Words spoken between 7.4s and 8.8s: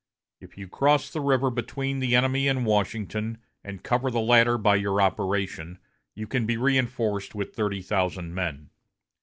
thirty thousand men.